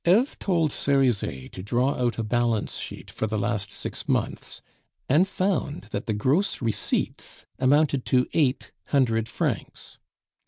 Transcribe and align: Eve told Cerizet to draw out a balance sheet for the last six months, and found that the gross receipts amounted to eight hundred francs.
Eve 0.03 0.39
told 0.39 0.71
Cerizet 0.71 1.51
to 1.51 1.61
draw 1.61 1.93
out 1.93 2.17
a 2.17 2.23
balance 2.23 2.79
sheet 2.79 3.11
for 3.11 3.27
the 3.27 3.37
last 3.37 3.69
six 3.69 4.09
months, 4.09 4.59
and 5.07 5.27
found 5.27 5.83
that 5.91 6.07
the 6.07 6.13
gross 6.15 6.59
receipts 6.59 7.45
amounted 7.59 8.03
to 8.03 8.25
eight 8.33 8.71
hundred 8.85 9.29
francs. 9.29 9.99